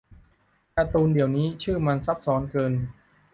[0.75, 2.89] การ์ตูนเดี๋ยวนี้ชื่อมันซับซ้อนเกินนะ